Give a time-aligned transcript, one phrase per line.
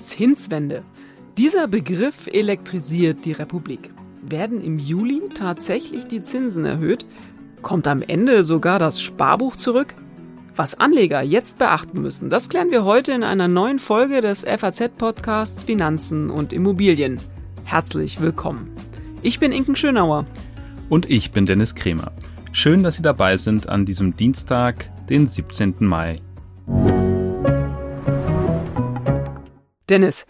[0.00, 0.82] Zinswende.
[1.38, 3.90] Dieser Begriff elektrisiert die Republik.
[4.22, 7.06] Werden im Juli tatsächlich die Zinsen erhöht?
[7.62, 9.94] Kommt am Ende sogar das Sparbuch zurück?
[10.56, 15.64] Was Anleger jetzt beachten müssen, das klären wir heute in einer neuen Folge des FAZ-Podcasts
[15.64, 17.18] Finanzen und Immobilien.
[17.64, 18.70] Herzlich willkommen.
[19.22, 20.26] Ich bin Inken Schönauer.
[20.88, 22.12] Und ich bin Dennis Kremer.
[22.52, 25.76] Schön, dass Sie dabei sind an diesem Dienstag, den 17.
[25.78, 26.20] Mai.
[29.90, 30.26] Dennis,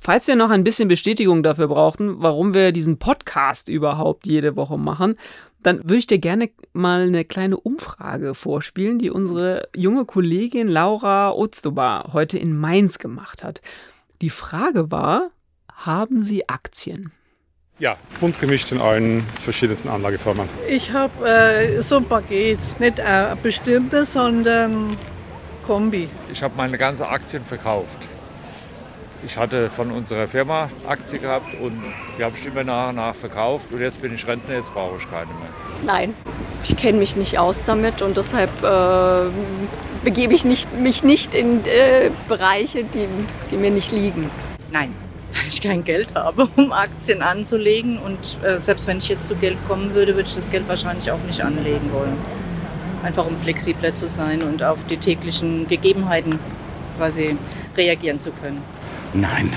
[0.00, 4.78] falls wir noch ein bisschen Bestätigung dafür brauchten, warum wir diesen Podcast überhaupt jede Woche
[4.78, 5.16] machen,
[5.62, 11.32] dann würde ich dir gerne mal eine kleine Umfrage vorspielen, die unsere junge Kollegin Laura
[11.32, 13.60] Ozdoba heute in Mainz gemacht hat.
[14.20, 15.30] Die Frage war,
[15.72, 17.12] haben Sie Aktien?
[17.78, 20.48] Ja, bunt gemischt in allen verschiedensten Anlageformen.
[20.68, 24.96] Ich habe äh, so ein Paket, nicht ein bestimmtes, sondern
[25.68, 26.08] Kombi.
[26.32, 27.98] Ich habe meine ganzen Aktien verkauft.
[29.22, 31.82] Ich hatte von unserer Firma Aktien gehabt und
[32.18, 34.96] die habe ich immer nach und nach verkauft und jetzt bin ich Rentner, jetzt brauche
[34.96, 35.50] ich keine mehr.
[35.84, 36.14] Nein,
[36.64, 39.30] ich kenne mich nicht aus damit und deshalb äh,
[40.02, 43.06] begebe ich nicht, mich nicht in äh, Bereiche, die,
[43.50, 44.30] die mir nicht liegen.
[44.72, 44.94] Nein,
[45.34, 49.34] weil ich kein Geld habe, um Aktien anzulegen und äh, selbst wenn ich jetzt zu
[49.34, 52.16] Geld kommen würde, würde ich das Geld wahrscheinlich auch nicht anlegen wollen.
[53.02, 56.38] Einfach um flexibler zu sein und auf die täglichen Gegebenheiten
[56.96, 57.36] quasi
[57.76, 58.62] reagieren zu können.
[59.14, 59.52] Nein,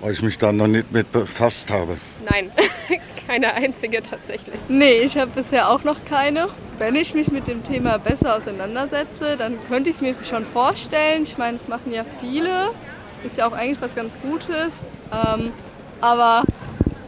[0.00, 1.96] weil ich mich da noch nicht mit befasst habe.
[2.30, 2.50] Nein,
[3.26, 4.56] keine einzige tatsächlich.
[4.68, 6.48] Nee, ich habe bisher auch noch keine.
[6.78, 11.22] Wenn ich mich mit dem Thema besser auseinandersetze, dann könnte ich es mir schon vorstellen.
[11.22, 12.70] Ich meine, das machen ja viele.
[13.22, 14.86] Ist ja auch eigentlich was ganz Gutes.
[15.12, 15.52] Ähm,
[16.00, 16.44] aber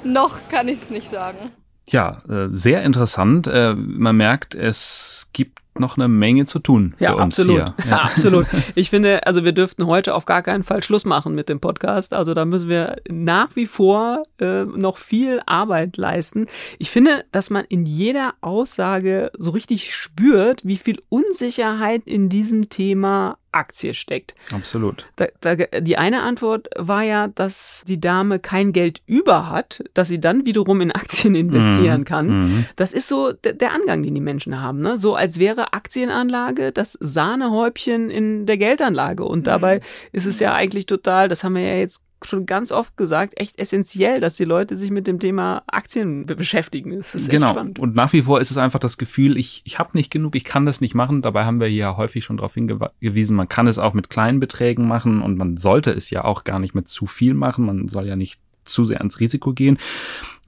[0.04, 1.50] noch kann ich es nicht sagen.
[1.86, 3.46] Tja, äh, sehr interessant.
[3.46, 7.56] Äh, man merkt, es gibt noch eine Menge zu tun ja, für uns absolut.
[7.56, 7.74] hier.
[7.78, 7.84] Ja.
[7.90, 8.46] ja, absolut.
[8.74, 12.12] Ich finde, also wir dürften heute auf gar keinen Fall Schluss machen mit dem Podcast.
[12.12, 16.46] Also da müssen wir nach wie vor äh, noch viel Arbeit leisten.
[16.78, 22.68] Ich finde, dass man in jeder Aussage so richtig spürt, wie viel Unsicherheit in diesem
[22.68, 24.34] Thema Aktie steckt.
[24.52, 25.06] Absolut.
[25.16, 30.08] Da, da, die eine Antwort war ja, dass die Dame kein Geld über hat, dass
[30.08, 32.04] sie dann wiederum in Aktien investieren Mhm.
[32.04, 32.26] kann.
[32.28, 32.66] Mhm.
[32.76, 34.80] Das ist so der, Angang, den die Menschen haben.
[34.80, 34.96] Ne?
[34.98, 39.24] So als wäre Aktienanlage das Sahnehäubchen in der Geldanlage.
[39.24, 39.80] Und dabei
[40.12, 43.58] ist es ja eigentlich total, das haben wir ja jetzt schon ganz oft gesagt, echt
[43.58, 46.96] essentiell, dass die Leute sich mit dem Thema Aktien be- beschäftigen.
[46.96, 47.50] Das ist echt genau.
[47.50, 47.78] spannend.
[47.78, 50.44] Und nach wie vor ist es einfach das Gefühl, ich, ich habe nicht genug, ich
[50.44, 51.22] kann das nicht machen.
[51.22, 54.86] Dabei haben wir hier häufig schon darauf hingewiesen, man kann es auch mit kleinen Beträgen
[54.88, 57.66] machen und man sollte es ja auch gar nicht mit zu viel machen.
[57.66, 59.78] Man soll ja nicht zu sehr ans Risiko gehen.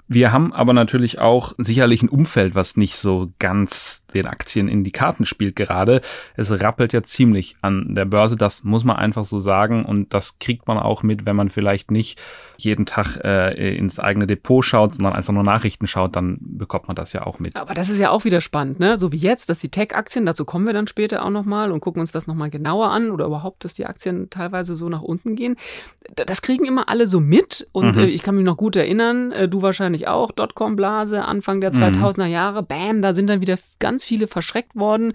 [0.07, 4.85] Wir haben aber natürlich auch sicherlich ein Umfeld, was nicht so ganz den Aktien in
[4.85, 6.01] die Karten spielt gerade.
[6.37, 10.39] Es rappelt ja ziemlich an der Börse, das muss man einfach so sagen und das
[10.39, 12.21] kriegt man auch mit, wenn man vielleicht nicht
[12.57, 16.95] jeden Tag äh, ins eigene Depot schaut, sondern einfach nur Nachrichten schaut, dann bekommt man
[16.95, 17.57] das ja auch mit.
[17.57, 18.99] Aber das ist ja auch wieder spannend, ne?
[18.99, 22.01] So wie jetzt, dass die Tech-Aktien, dazu kommen wir dann später auch nochmal und gucken
[22.01, 25.57] uns das nochmal genauer an oder überhaupt, dass die Aktien teilweise so nach unten gehen.
[26.15, 28.03] Das kriegen immer alle so mit und Mhm.
[28.03, 31.77] äh, ich kann mich noch gut erinnern, äh, du wahrscheinlich auch, Dotcom-Blase, Anfang der Mhm.
[31.83, 35.13] 2000er Jahre, bam, da sind dann wieder ganz viele verschreckt worden.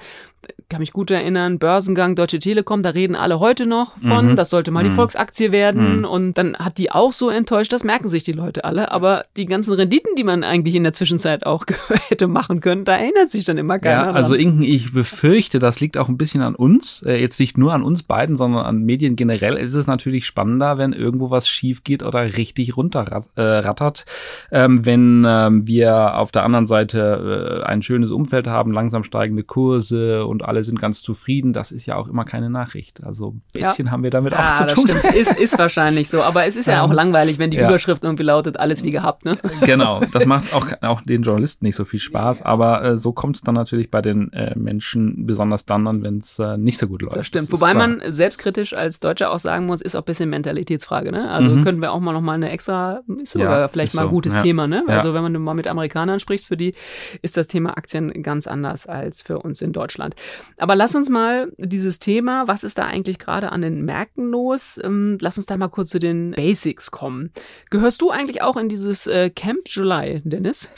[0.70, 4.36] Kann mich gut erinnern, Börsengang Deutsche Telekom, da reden alle heute noch von, Mhm.
[4.36, 4.96] das sollte mal die Mhm.
[4.96, 6.06] Volksaktie werden Mhm.
[6.06, 9.46] und dann hat die auch so enttäuscht, das merken sich die Leute alle, aber die
[9.46, 11.66] ganzen Renditen, die man eigentlich in der Zwischenzeit auch
[12.10, 14.36] hätte machen können, da erinnert sich dann immer keiner Ja, also.
[14.36, 17.84] Inken, ich befürchte, das liegt auch ein bisschen an uns, äh, jetzt nicht nur an
[17.84, 19.56] uns beiden, sondern an Medien generell.
[19.56, 24.06] Ist es natürlich spannender, wenn irgendwo was schief geht oder richtig runterrattert.
[24.52, 29.04] Äh, ähm, wenn ähm, wir auf der anderen Seite äh, ein schönes Umfeld haben, langsam
[29.04, 33.04] steigende Kurse und alle sind ganz zufrieden, das ist ja auch immer keine Nachricht.
[33.04, 33.70] Also ein Ja.
[33.70, 34.88] bisschen haben wir damit auch Ah, zu das tun.
[34.88, 35.16] stimmt.
[35.16, 36.22] Ist, ist wahrscheinlich so.
[36.24, 37.68] Aber es ist ja auch Ähm, langweilig, wenn die ja.
[37.68, 39.34] Überschrift irgendwie lautet, alles wie gehabt, ne?
[39.66, 43.38] genau, das macht auch, auch den Journalisten nicht so viel Spaß, aber äh, so kommt
[43.38, 47.02] es dann natürlich bei den äh, Menschen, besonders dann, wenn es äh, nicht so gut
[47.02, 47.18] läuft.
[47.18, 47.46] Das stimmt.
[47.46, 47.88] ist Wobei klar.
[47.88, 51.30] man selbstkritisch als Deutscher auch sagen muss, ist auch ein bisschen Mentalitätsfrage, ne?
[51.30, 51.64] Also Mhm.
[51.64, 54.08] könnten wir auch mal noch mal eine extra, ist Ja, sogar vielleicht ist mal ein
[54.10, 54.14] so.
[54.16, 54.42] gutes Ja.
[54.42, 54.84] Thema, ne?
[54.88, 54.96] Ja.
[54.98, 56.74] Also wenn man mal mit Amerikanern spricht, für die
[57.22, 60.16] ist das Thema Aktien ganz anders als für uns in Deutschland.
[60.58, 64.80] Aber lass uns mal dieses Thema, was ist da eigentlich gerade an den Märkten los?
[64.84, 67.32] Ähm, lass uns da mal kurz zu den Basics kommen.
[67.70, 70.70] Gehörst du eigentlich auch in dieses äh, Camp July, Dennis?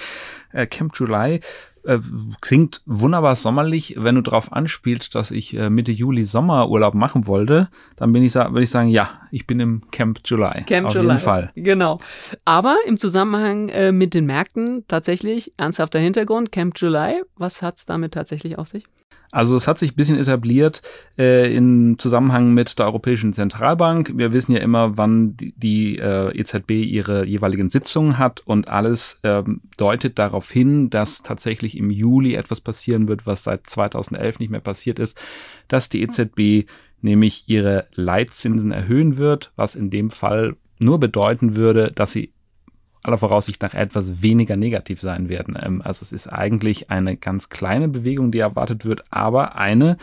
[0.51, 1.39] äh, Camp July
[1.83, 1.97] äh,
[2.41, 3.95] klingt wunderbar sommerlich.
[3.97, 8.61] Wenn du darauf anspielst, dass ich Mitte Juli Sommerurlaub machen wollte, dann bin ich, würde
[8.61, 10.63] ich sagen, ja, ich bin im Camp July.
[10.65, 11.07] Camp Auf July.
[11.07, 11.51] jeden Fall.
[11.55, 11.99] Genau.
[12.45, 18.59] Aber im Zusammenhang mit den Märkten tatsächlich ernsthafter Hintergrund, Camp July, was hat's damit tatsächlich
[18.59, 18.85] auf sich?
[19.31, 20.81] Also es hat sich ein bisschen etabliert
[21.17, 24.13] äh, im Zusammenhang mit der Europäischen Zentralbank.
[24.15, 29.19] Wir wissen ja immer, wann die, die äh, EZB ihre jeweiligen Sitzungen hat und alles
[29.23, 34.49] ähm, deutet darauf hin, dass tatsächlich im Juli etwas passieren wird, was seit 2011 nicht
[34.49, 35.19] mehr passiert ist,
[35.69, 36.69] dass die EZB
[37.01, 42.33] nämlich ihre Leitzinsen erhöhen wird, was in dem Fall nur bedeuten würde, dass sie
[43.03, 45.57] aller Voraussicht nach etwas weniger negativ sein werden.
[45.61, 49.97] Ähm, also es ist eigentlich eine ganz kleine Bewegung, die erwartet wird, aber eine,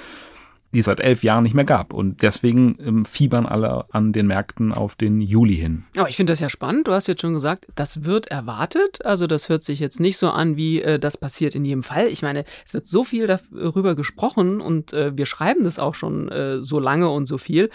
[0.74, 1.94] die es seit elf Jahren nicht mehr gab.
[1.94, 5.84] Und deswegen ähm, fiebern alle an den Märkten auf den Juli hin.
[5.96, 6.88] Aber ich finde das ja spannend.
[6.88, 9.04] Du hast jetzt schon gesagt, das wird erwartet.
[9.04, 12.08] Also das hört sich jetzt nicht so an, wie äh, das passiert in jedem Fall.
[12.08, 16.28] Ich meine, es wird so viel darüber gesprochen und äh, wir schreiben das auch schon
[16.28, 17.70] äh, so lange und so viel.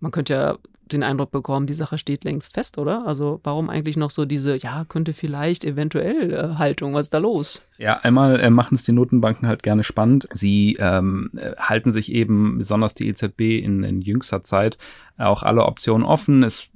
[0.00, 0.58] Man könnte ja
[0.92, 3.06] den Eindruck bekommen, die Sache steht längst fest, oder?
[3.06, 7.18] Also warum eigentlich noch so diese, ja, könnte vielleicht eventuell äh, Haltung, was ist da
[7.18, 7.62] los?
[7.76, 10.28] Ja, einmal äh, machen es die Notenbanken halt gerne spannend.
[10.32, 14.78] Sie ähm, äh, halten sich eben, besonders die EZB in, in jüngster Zeit,
[15.18, 16.44] auch alle Optionen offen.
[16.44, 16.70] Es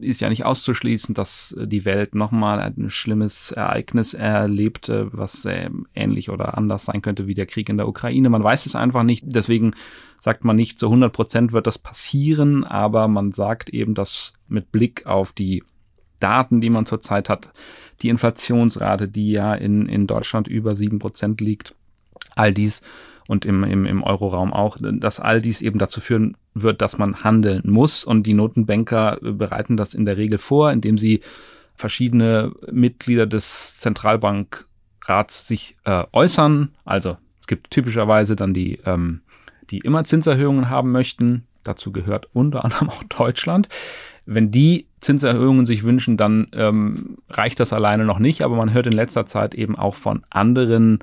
[0.00, 6.30] ist ja nicht auszuschließen, dass die Welt nochmal ein schlimmes Ereignis erlebt, was äh, ähnlich
[6.30, 8.30] oder anders sein könnte wie der Krieg in der Ukraine.
[8.30, 9.24] Man weiß es einfach nicht.
[9.26, 9.72] Deswegen
[10.18, 14.72] sagt man nicht, zu 100 Prozent wird das passieren, aber man sagt eben, dass mit
[14.72, 15.62] Blick auf die
[16.20, 17.52] Daten, die man zurzeit hat,
[18.00, 21.74] die Inflationsrate, die ja in, in Deutschland über sieben Prozent liegt,
[22.36, 22.82] all dies
[23.28, 27.24] und im, im, im Euroraum auch, dass all dies eben dazu führen wird, dass man
[27.24, 28.04] handeln muss.
[28.04, 31.20] Und die Notenbanker bereiten das in der Regel vor, indem sie
[31.74, 36.74] verschiedene Mitglieder des Zentralbankrats sich äh, äußern.
[36.84, 39.22] Also es gibt typischerweise dann die ähm,
[39.72, 41.46] die immer Zinserhöhungen haben möchten.
[41.64, 43.68] Dazu gehört unter anderem auch Deutschland.
[44.26, 48.86] Wenn die Zinserhöhungen sich wünschen, dann ähm, reicht das alleine noch nicht, aber man hört
[48.86, 51.00] in letzter Zeit eben auch von anderen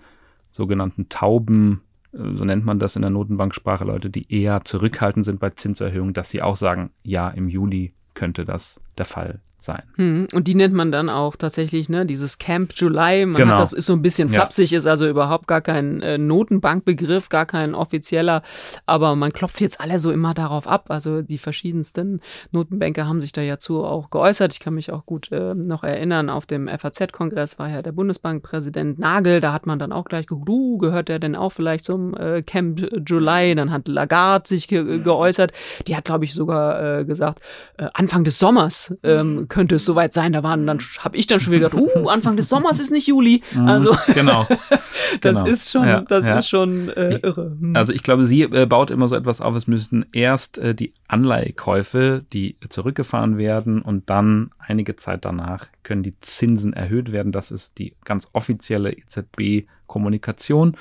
[0.52, 5.40] sogenannten Tauben, äh, so nennt man das in der Notenbanksprache, Leute, die eher zurückhaltend sind
[5.40, 9.84] bei Zinserhöhungen, dass sie auch sagen, ja, im Juli könnte das der Fall sein.
[9.96, 13.26] Hm, und die nennt man dann auch tatsächlich, ne, dieses Camp July.
[13.26, 13.54] Man genau.
[13.54, 14.78] hat das ist so ein bisschen flapsig, ja.
[14.78, 18.42] ist also überhaupt gar kein äh, Notenbankbegriff, gar kein offizieller,
[18.86, 20.86] aber man klopft jetzt alle so immer darauf ab.
[20.90, 22.22] Also die verschiedensten
[22.52, 24.54] Notenbanker haben sich da ja zu auch geäußert.
[24.54, 29.00] Ich kann mich auch gut äh, noch erinnern, auf dem FAZ-Kongress war ja der Bundesbankpräsident
[29.00, 32.16] Nagel, da hat man dann auch gleich geguckt, uh, gehört der denn auch vielleicht zum
[32.16, 33.56] äh, Camp July?
[33.56, 35.52] Dann hat Lagarde sich ge geäußert.
[35.88, 37.42] Die hat, glaube ich, sogar äh, gesagt,
[37.78, 40.32] äh, Anfang des Sommers ähm, könnte es soweit sein.
[40.34, 43.08] Da waren dann habe ich dann schon wieder gedacht, uh, Anfang des Sommers ist nicht
[43.08, 43.44] Juli.
[43.54, 43.68] Mhm.
[43.68, 44.48] Also genau,
[45.22, 45.46] das genau.
[45.46, 46.40] ist schon, ja, das ja.
[46.40, 47.58] ist schon äh, irre.
[47.60, 47.76] Hm.
[47.76, 49.56] Also ich glaube, sie äh, baut immer so etwas auf.
[49.56, 56.04] Es müssten erst äh, die Anleihekäufe, die zurückgefahren werden, und dann einige Zeit danach können
[56.04, 57.32] die Zinsen erhöht werden.
[57.32, 60.78] Das ist die ganz offizielle EZB-Kommunikation.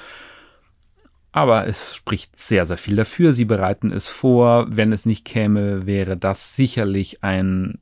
[1.32, 3.32] Aber es spricht sehr, sehr viel dafür.
[3.32, 4.66] Sie bereiten es vor.
[4.70, 7.78] Wenn es nicht käme, wäre das sicherlich ein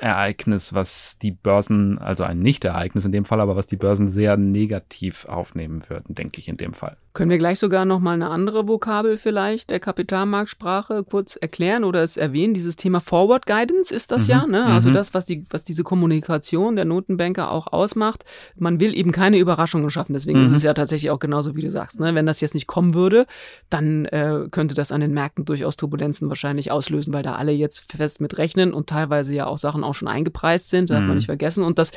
[0.00, 4.36] Ereignis, was die Börsen, also ein Nicht-Ereignis in dem Fall, aber was die Börsen sehr
[4.36, 6.96] negativ aufnehmen würden, denke ich in dem Fall.
[7.14, 12.02] Können wir gleich sogar noch mal eine andere Vokabel vielleicht der Kapitalmarktsprache kurz erklären oder
[12.02, 12.54] es erwähnen?
[12.54, 14.64] Dieses Thema Forward Guidance ist das Mhm, ja, ne?
[14.64, 14.94] Also mhm.
[14.94, 18.24] das, was die, was diese Kommunikation der Notenbanker auch ausmacht.
[18.56, 20.14] Man will eben keine Überraschungen schaffen.
[20.14, 20.46] Deswegen Mhm.
[20.46, 22.14] ist es ja tatsächlich auch genauso, wie du sagst, ne?
[22.14, 23.26] Wenn das jetzt nicht kommen würde,
[23.70, 27.92] dann äh, könnte das an den Märkten durchaus Turbulenzen wahrscheinlich auslösen, weil da alle jetzt
[27.92, 31.14] fest mit rechnen und teilweise ja auch Sachen auch schon eingepreist sind, darf man Mhm.
[31.16, 31.64] nicht vergessen.
[31.64, 31.92] Und das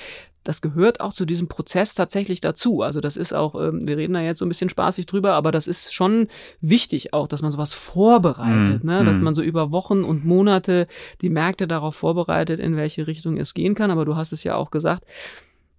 [0.46, 2.84] das gehört auch zu diesem Prozess tatsächlich dazu.
[2.84, 5.51] Also das ist auch, ähm, wir reden da jetzt so ein bisschen spaßig drüber, aber
[5.51, 6.27] das ist schon
[6.62, 9.03] wichtig auch, dass man sowas vorbereitet, Mm, ne?
[9.03, 9.24] dass mm.
[9.24, 10.88] man so über Wochen und Monate
[11.22, 13.89] die Märkte darauf vorbereitet, in welche Richtung es gehen kann.
[13.89, 15.03] Aber du hast es ja auch gesagt,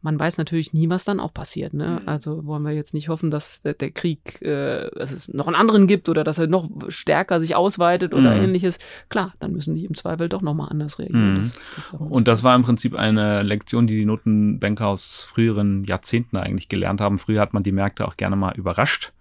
[0.02, 1.74] man weiß natürlich nie, was dann auch passiert.
[1.74, 2.00] Ne?
[2.06, 5.56] Also wollen wir jetzt nicht hoffen, dass der, der Krieg, äh, dass es noch einen
[5.56, 8.44] anderen gibt oder dass er noch stärker sich ausweitet oder Mhm.
[8.44, 8.78] ähnliches.
[9.08, 11.34] Klar, dann müssen die im Zweifel doch nochmal anders reagieren.
[11.34, 11.36] Mhm.
[11.38, 11.58] Das,
[11.90, 16.68] das Und das war im Prinzip eine Lektion, die die Notenbanker aus früheren Jahrzehnten eigentlich
[16.68, 17.18] gelernt haben.
[17.18, 19.12] Früher hat man die Märkte auch gerne mal überrascht.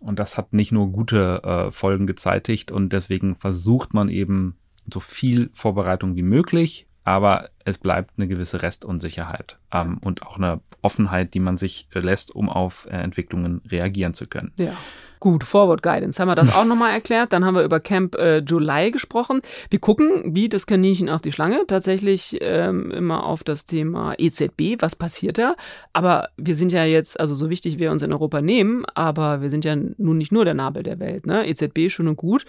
[0.00, 4.54] Und das hat nicht nur gute äh, Folgen gezeitigt und deswegen versucht man eben
[4.92, 10.60] so viel Vorbereitung wie möglich, aber es bleibt eine gewisse Restunsicherheit ähm, und auch eine
[10.82, 14.52] Offenheit, die man sich äh, lässt, um auf äh, Entwicklungen reagieren zu können.
[14.58, 14.72] Ja.
[15.18, 17.32] Gut, Forward Guidance haben wir das auch nochmal erklärt.
[17.32, 19.40] Dann haben wir über Camp äh, July gesprochen.
[19.70, 24.76] Wir gucken, wie das Kaninchen auf die Schlange, tatsächlich ähm, immer auf das Thema EZB,
[24.80, 25.56] was passiert da.
[25.94, 29.48] Aber wir sind ja jetzt, also so wichtig wir uns in Europa nehmen, aber wir
[29.48, 31.26] sind ja nun nicht nur der Nabel der Welt.
[31.26, 31.48] Ne?
[31.48, 32.44] EZB schön und gut,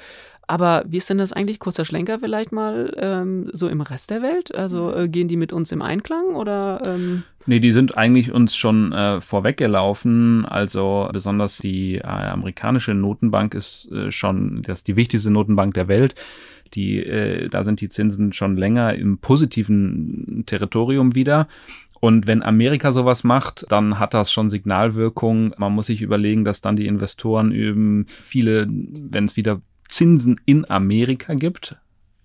[0.50, 1.60] Aber wie ist denn das eigentlich?
[1.60, 4.56] Kurzer Schlenker vielleicht mal ähm, so im Rest der Welt?
[4.56, 6.82] Also äh, gehen die mit uns im Einklang oder?
[6.88, 7.22] Ähm?
[7.46, 10.48] Nee, die sind eigentlich uns schon äh, vorweggelaufen.
[10.48, 15.88] Also besonders die äh, amerikanische Notenbank ist äh, schon das ist die wichtigste Notenbank der
[15.88, 16.15] Welt.
[16.74, 21.48] Die, äh, da sind die Zinsen schon länger im positiven Territorium wieder.
[22.00, 25.53] Und wenn Amerika sowas macht, dann hat das schon Signalwirkung.
[25.58, 30.69] Man muss sich überlegen, dass dann die Investoren eben viele, wenn es wieder Zinsen in
[30.69, 31.75] Amerika gibt,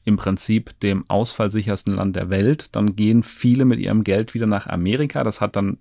[0.04, 4.66] im Prinzip dem ausfallsichersten Land der Welt, dann gehen viele mit ihrem Geld wieder nach
[4.66, 5.24] Amerika.
[5.24, 5.78] Das hat dann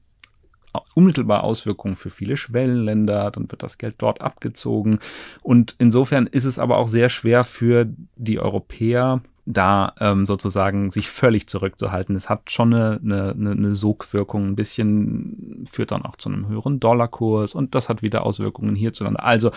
[0.95, 4.99] unmittelbar Auswirkungen für viele Schwellenländer, dann wird das Geld dort abgezogen.
[5.41, 11.09] Und insofern ist es aber auch sehr schwer für die Europäer, da ähm, sozusagen sich
[11.09, 12.15] völlig zurückzuhalten.
[12.15, 16.79] Es hat schon eine, eine, eine Sogwirkung, ein bisschen führt dann auch zu einem höheren
[16.79, 19.21] Dollarkurs und das hat wieder Auswirkungen hierzulande.
[19.21, 19.51] Also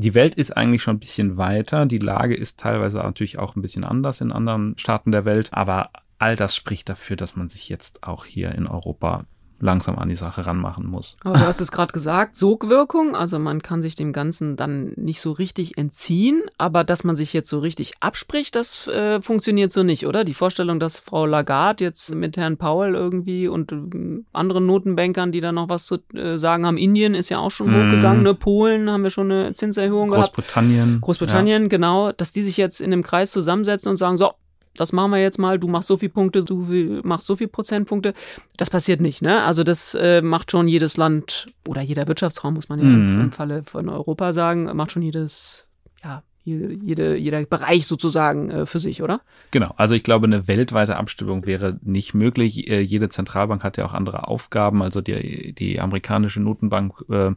[0.00, 1.84] die Welt ist eigentlich schon ein bisschen weiter.
[1.84, 5.90] Die Lage ist teilweise natürlich auch ein bisschen anders in anderen Staaten der Welt, aber
[6.18, 9.24] all das spricht dafür, dass man sich jetzt auch hier in Europa
[9.60, 11.16] langsam an die Sache ranmachen muss.
[11.24, 15.20] Aber du hast es gerade gesagt, Sogwirkung, also man kann sich dem Ganzen dann nicht
[15.20, 19.82] so richtig entziehen, aber dass man sich jetzt so richtig abspricht, das äh, funktioniert so
[19.82, 20.24] nicht, oder?
[20.24, 25.40] Die Vorstellung, dass Frau Lagarde jetzt mit Herrn Powell irgendwie und äh, anderen Notenbankern, die
[25.40, 27.86] da noch was zu äh, sagen haben, Indien ist ja auch schon mm.
[27.86, 28.34] hochgegangen, ne?
[28.34, 30.86] Polen haben wir schon eine Zinserhöhung Großbritannien.
[30.86, 31.02] gehabt.
[31.02, 31.68] Großbritannien, ja.
[31.68, 34.32] genau, dass die sich jetzt in einem Kreis zusammensetzen und sagen, so,
[34.76, 38.14] das machen wir jetzt mal, du machst so viel Punkte, du machst so viel Prozentpunkte.
[38.56, 39.42] Das passiert nicht, ne?
[39.42, 43.20] Also das äh, macht schon jedes Land oder jeder Wirtschaftsraum, muss man ja mhm.
[43.20, 45.66] im Falle von Europa sagen, macht schon jedes,
[46.02, 49.20] ja, jede, jeder Bereich sozusagen äh, für sich, oder?
[49.50, 52.68] Genau, also ich glaube, eine weltweite Abstimmung wäre nicht möglich.
[52.68, 54.82] Äh, jede Zentralbank hat ja auch andere Aufgaben.
[54.82, 57.32] Also die, die amerikanische Notenbank äh,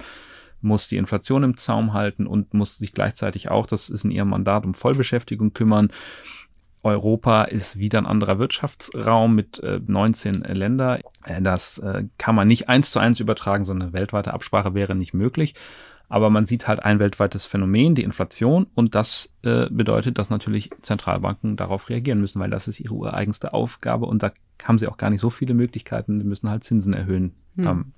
[0.62, 4.30] muss die Inflation im Zaum halten und muss sich gleichzeitig auch, das ist in ihrem
[4.30, 5.92] Mandat, um Vollbeschäftigung kümmern.
[6.84, 11.00] Europa ist wieder ein anderer Wirtschaftsraum mit äh, 19 Länder.
[11.26, 14.96] Äh, das äh, kann man nicht eins zu eins übertragen, sondern eine weltweite Absprache wäre
[14.96, 15.56] nicht möglich.
[16.10, 20.70] Aber man sieht halt ein weltweites Phänomen, die Inflation, und das äh, bedeutet, dass natürlich
[20.82, 24.34] Zentralbanken darauf reagieren müssen, weil das ist ihre ureigenste Aufgabe und da
[24.66, 27.34] haben sie auch gar nicht so viele Möglichkeiten, die müssen halt Zinsen erhöhen.
[27.56, 27.68] Hm.
[27.68, 27.94] Ähm,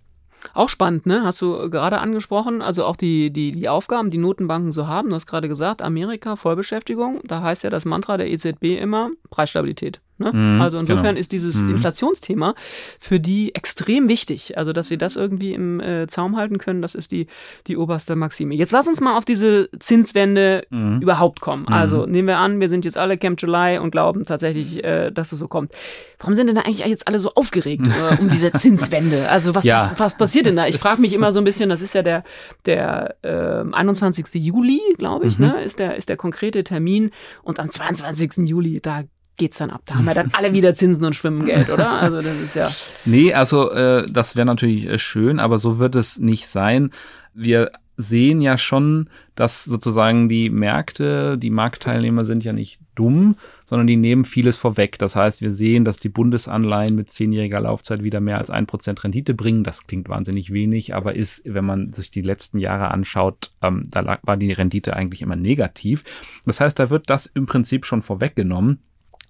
[0.53, 1.23] auch spannend, ne?
[1.23, 5.09] Hast du gerade angesprochen, also auch die, die, die Aufgaben, die Notenbanken so haben.
[5.09, 7.21] Du hast gerade gesagt, Amerika, Vollbeschäftigung.
[7.23, 10.01] Da heißt ja das Mantra der EZB immer Preisstabilität.
[10.17, 10.31] Ne?
[10.31, 11.19] Mhm, also insofern genau.
[11.19, 11.71] ist dieses mhm.
[11.71, 12.53] Inflationsthema
[12.99, 14.57] für die extrem wichtig.
[14.57, 17.27] Also dass sie das irgendwie im äh, Zaum halten können, das ist die,
[17.67, 18.53] die oberste Maxime.
[18.53, 21.01] Jetzt lass uns mal auf diese Zinswende mhm.
[21.01, 21.63] überhaupt kommen.
[21.63, 21.73] Mhm.
[21.73, 25.31] Also nehmen wir an, wir sind jetzt alle Camp July und glauben tatsächlich, äh, dass
[25.31, 25.71] es so kommt.
[26.19, 29.29] Warum sind denn da eigentlich jetzt alle so aufgeregt äh, um diese Zinswende?
[29.29, 29.81] Also was, ja.
[29.81, 30.67] was, was passiert denn da?
[30.67, 32.23] Ich frage mich immer so ein bisschen, das ist ja der,
[32.65, 34.27] der äh, 21.
[34.35, 35.47] Juli, glaube ich, mhm.
[35.47, 35.63] ne?
[35.63, 37.09] ist, der, ist der konkrete Termin.
[37.41, 38.47] Und am 22.
[38.47, 39.03] Juli, da
[39.37, 39.81] geht's dann ab.
[39.85, 41.89] Da haben wir dann alle wieder Zinsen und Schwimmengeld, oder?
[41.91, 42.69] Also das ist ja.
[43.05, 46.91] Nee, also äh, das wäre natürlich äh, schön, aber so wird es nicht sein.
[47.33, 53.35] Wir sehen ja schon, dass sozusagen die Märkte, die Marktteilnehmer sind ja nicht dumm,
[53.65, 54.97] sondern die nehmen vieles vorweg.
[54.99, 59.03] Das heißt, wir sehen, dass die Bundesanleihen mit zehnjähriger Laufzeit wieder mehr als ein Prozent
[59.03, 59.63] Rendite bringen.
[59.63, 64.19] Das klingt wahnsinnig wenig, aber ist, wenn man sich die letzten Jahre anschaut, ähm, da
[64.21, 66.03] war die Rendite eigentlich immer negativ.
[66.45, 68.79] Das heißt, da wird das im Prinzip schon vorweggenommen.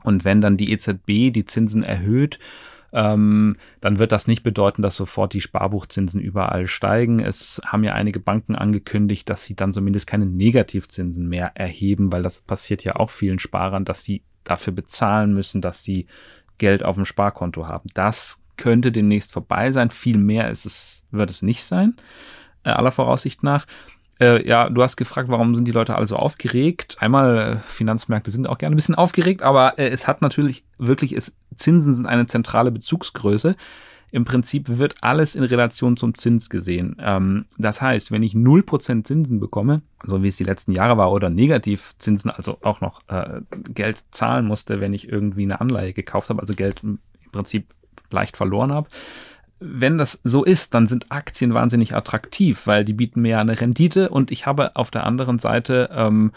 [0.03, 2.39] Und wenn dann die EZB die Zinsen erhöht,
[2.93, 7.19] ähm, dann wird das nicht bedeuten, dass sofort die Sparbuchzinsen überall steigen.
[7.19, 12.21] Es haben ja einige Banken angekündigt, dass sie dann zumindest keine Negativzinsen mehr erheben, weil
[12.21, 16.05] das passiert ja auch vielen Sparern, dass sie dafür bezahlen müssen, dass sie
[16.59, 17.89] Geld auf dem Sparkonto haben.
[17.95, 19.89] Das könnte demnächst vorbei sein.
[19.89, 21.95] Viel mehr ist es, wird es nicht sein,
[22.63, 23.65] äh, aller Voraussicht nach.
[24.19, 26.97] Äh, ja, du hast gefragt, warum sind die Leute alle so aufgeregt?
[26.99, 31.13] Einmal, äh, Finanzmärkte sind auch gerne ein bisschen aufgeregt, aber äh, es hat natürlich wirklich,
[31.13, 33.55] es, Zinsen sind eine zentrale Bezugsgröße.
[34.11, 36.97] Im Prinzip wird alles in Relation zum Zins gesehen.
[36.99, 41.11] Ähm, das heißt, wenn ich 0% Zinsen bekomme, so wie es die letzten Jahre war,
[41.11, 43.41] oder Negativzinsen, also auch noch äh,
[43.73, 46.99] Geld zahlen musste, wenn ich irgendwie eine Anleihe gekauft habe, also Geld im
[47.31, 47.73] Prinzip
[48.11, 48.87] leicht verloren habe,
[49.65, 54.09] wenn das so ist, dann sind Aktien wahnsinnig attraktiv, weil die bieten mir eine Rendite
[54.09, 56.33] und ich habe auf der anderen Seite ähm,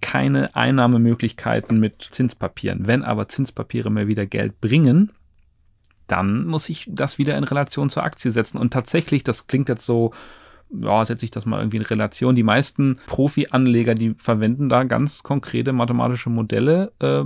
[0.00, 2.86] keine Einnahmemöglichkeiten mit Zinspapieren.
[2.86, 5.10] Wenn aber Zinspapiere mir wieder Geld bringen,
[6.06, 8.58] dann muss ich das wieder in Relation zur Aktie setzen.
[8.58, 10.12] Und tatsächlich, das klingt jetzt so,
[10.70, 12.34] ja, setze ich das mal irgendwie in Relation.
[12.34, 17.24] Die meisten Profi-Anleger, die verwenden da ganz konkrete mathematische Modelle, äh,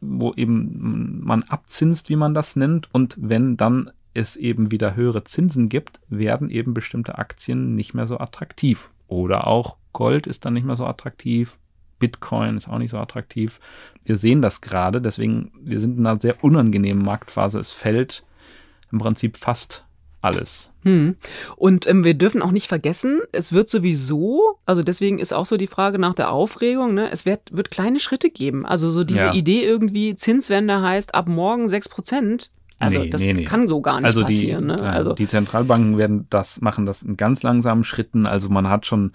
[0.00, 2.88] wo eben man abzinst, wie man das nennt.
[2.92, 8.06] Und wenn dann es eben wieder höhere Zinsen gibt, werden eben bestimmte Aktien nicht mehr
[8.06, 8.90] so attraktiv.
[9.08, 11.56] Oder auch Gold ist dann nicht mehr so attraktiv.
[11.98, 13.60] Bitcoin ist auch nicht so attraktiv.
[14.04, 17.58] Wir sehen das gerade, deswegen, wir sind in einer sehr unangenehmen Marktphase.
[17.58, 18.24] Es fällt
[18.92, 19.84] im Prinzip fast
[20.20, 20.72] alles.
[20.82, 21.16] Hm.
[21.56, 25.56] Und ähm, wir dürfen auch nicht vergessen, es wird sowieso, also deswegen ist auch so
[25.56, 27.10] die Frage nach der Aufregung, ne?
[27.10, 28.66] es wird, wird kleine Schritte geben.
[28.66, 29.34] Also so diese Ja.
[29.34, 32.50] Idee irgendwie, Zinswende heißt ab morgen 6 Prozent.
[32.78, 33.44] Also Nee, das nee, nee.
[33.44, 34.68] kann so gar nicht also passieren.
[34.68, 34.82] Die, ne?
[34.82, 38.26] Also die Zentralbanken werden das, machen das in ganz langsamen Schritten.
[38.26, 39.12] Also man hat schon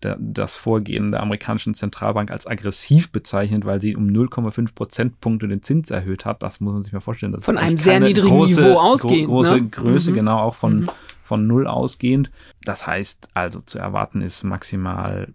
[0.00, 5.90] das Vorgehen der amerikanischen Zentralbank als aggressiv bezeichnet, weil sie um 0,5 Prozentpunkte den Zins
[5.90, 6.40] erhöht hat.
[6.44, 7.32] Das muss man sich mal vorstellen.
[7.32, 9.68] Das Von einem sehr niedrigen große, Niveau ausgehend, Gro große ne?
[9.68, 10.14] Größe, Mhm.
[10.14, 10.90] genau, auch von, Mhm.
[11.24, 12.30] von null ausgehend.
[12.62, 15.32] Das heißt, also zu erwarten ist maximal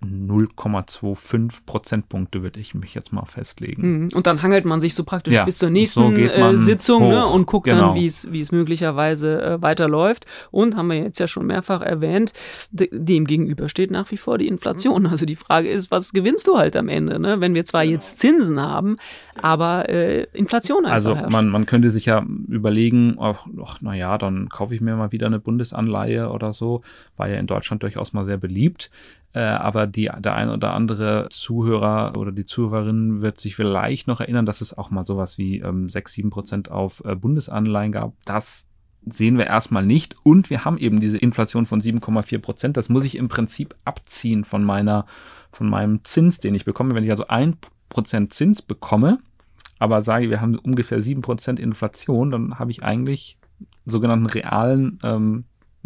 [0.00, 4.02] 0,25 Prozentpunkte, würde ich mich jetzt mal festlegen.
[4.02, 4.08] Mhm.
[4.14, 7.08] Und dann hangelt man sich so praktisch Ja, bis zur so nächsten geht äh, Sitzung
[7.08, 7.94] ne, und guckt genau.
[7.94, 10.26] dann, wie es möglicherweise äh, weiterläuft.
[10.52, 12.32] Und haben wir jetzt ja schon mehrfach erwähnt,
[12.70, 15.06] de dem gegenüber steht nach wie vor die Inflation.
[15.06, 17.40] Also die Frage ist, was gewinnst du halt am Ende, ne?
[17.40, 18.98] wenn wir zwar jetzt Zinsen haben,
[19.40, 21.32] aber äh, Inflation einfach Also herrscht.
[21.32, 25.26] man, man könnte sich ja überlegen, ach, ach, naja, dann kaufe ich mir mal wieder
[25.26, 26.82] eine Bundesanleihe oder so.
[27.16, 28.90] War ja in Deutschland durchaus mal sehr beliebt.
[29.38, 34.20] Äh, aber die, der ein oder andere Zuhörer oder die Zuhörerin wird sich vielleicht noch
[34.20, 38.14] erinnern, dass es auch mal sowas wie ähm, 6, 7 Prozent auf äh, Bundesanleihen gab.
[38.24, 38.66] Das
[39.06, 40.16] sehen wir erstmal nicht.
[40.24, 42.76] Und wir haben eben diese Inflation von 7,4 Prozent.
[42.76, 45.06] Das muss ich im Prinzip abziehen von meiner,
[45.52, 46.96] von meinem Zins, den ich bekomme.
[46.96, 47.58] Wenn ich also ein
[47.90, 49.20] Prozent Zins bekomme,
[49.78, 53.38] aber sage, wir haben ungefähr 7% Inflation, dann habe ich eigentlich
[53.86, 55.44] sogenannten realen ähm,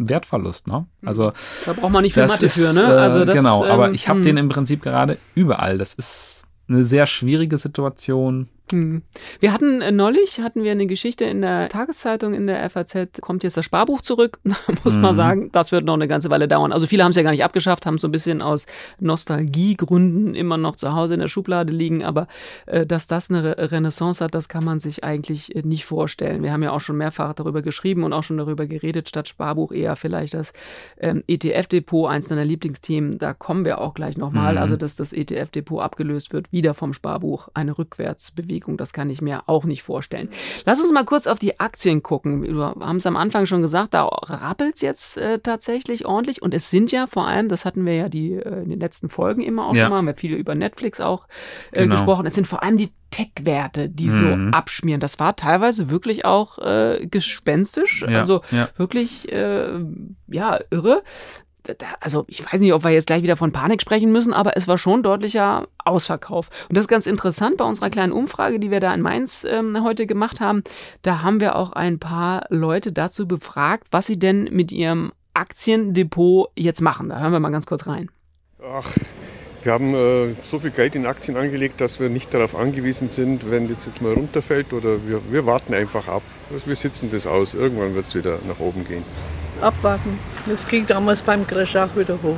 [0.09, 0.67] Wertverlust.
[0.67, 0.85] Ne?
[1.05, 1.31] Also
[1.65, 2.81] da braucht man nicht viel Mathe ist, für, ne?
[2.81, 4.25] Äh, Also das, genau, aber ähm, ich habe hm.
[4.25, 5.77] den im Prinzip gerade überall.
[5.77, 8.49] Das ist eine sehr schwierige Situation.
[8.73, 9.03] Hm.
[9.39, 13.43] Wir hatten äh, neulich hatten wir eine Geschichte in der Tageszeitung in der FAZ kommt
[13.43, 14.39] jetzt das Sparbuch zurück.
[14.83, 15.15] Muss man Mhm.
[15.15, 16.71] sagen, das wird noch eine ganze Weile dauern.
[16.71, 18.65] Also viele haben es ja gar nicht abgeschafft, haben so ein bisschen aus
[18.99, 22.27] Nostalgiegründen immer noch zu Hause in der Schublade liegen, aber
[22.65, 26.41] äh, dass das eine Re Renaissance hat, das kann man sich eigentlich äh, nicht vorstellen.
[26.43, 29.71] Wir haben ja auch schon mehrfach darüber geschrieben und auch schon darüber geredet, statt Sparbuch
[29.71, 30.53] eher vielleicht das
[30.99, 34.53] ähm, ETF-Depot, eins deiner Lieblingsthemen, da kommen wir auch gleich nochmal.
[34.53, 34.59] Mhm.
[34.59, 39.43] Also dass das ETF-Depot abgelöst wird, wieder vom Sparbuch, eine Rückwärtsbewegung, das kann ich mir
[39.47, 40.29] auch nicht vorstellen.
[40.65, 42.43] Lass uns mal kurz auf die Aktien gucken.
[42.43, 46.53] Wir haben es am Anfang schon gesagt, da rappelt es jetzt äh, tatsächlich ordentlich und
[46.53, 49.41] es sind ja vor allem, das hatten wir ja die, äh, in den letzten Folgen
[49.41, 49.83] immer auch Ja.
[49.83, 51.27] schon mal, haben wir viele über Netflix auch
[51.71, 51.95] äh, Genau.
[51.95, 54.53] gesprochen, es sind vor allem die Tech-Werte, die so Mhm.
[54.53, 54.99] abschmieren.
[54.99, 58.69] Das war teilweise wirklich auch äh, gespenstisch, Ja, also ja.
[58.77, 59.79] wirklich, äh,
[60.27, 61.03] ja, irre.
[61.99, 64.67] Also ich weiß nicht, ob wir jetzt gleich wieder von Panik sprechen müssen, aber es
[64.67, 66.49] war schon deutlicher Ausverkauf.
[66.69, 69.83] Und das ist ganz interessant bei unserer kleinen Umfrage, die wir da in Mainz ähm,
[69.83, 70.63] heute gemacht haben.
[71.01, 76.49] Da haben wir auch ein paar Leute dazu befragt, was sie denn mit ihrem Aktiendepot
[76.55, 77.09] jetzt machen.
[77.09, 78.09] Da hören wir mal ganz kurz rein.
[78.61, 78.89] Ach,
[79.63, 83.49] wir haben äh, so viel Geld in Aktien angelegt, dass wir nicht darauf angewiesen sind,
[83.49, 86.21] wenn jetzt, jetzt mal runterfällt oder wir, wir warten einfach ab.
[86.51, 87.53] Also wir sitzen das aus.
[87.53, 89.03] Irgendwann wird es wieder nach oben gehen.
[89.63, 90.19] Abwarten.
[90.45, 92.37] Das ging damals beim Crash auch wieder hoch.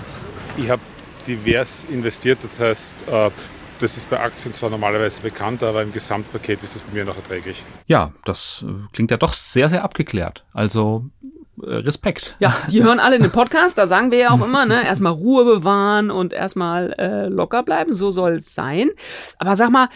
[0.58, 0.82] Ich habe
[1.28, 3.30] divers investiert, das heißt, äh,
[3.80, 7.18] das ist bei Aktien zwar normalerweise bekannt, aber im Gesamtpaket ist es bei mir noch
[7.18, 7.64] erträglich.
[7.88, 10.46] Ja, das äh, klingt ja doch sehr, sehr abgeklärt.
[10.54, 11.06] Also
[11.62, 12.36] äh, Respekt.
[12.40, 15.46] Ja, die hören alle den Podcast, da sagen wir ja auch immer, ne, erstmal Ruhe
[15.46, 18.92] bewahren und erstmal äh, locker bleiben, so soll es sein.
[19.40, 19.90] Aber sag mal,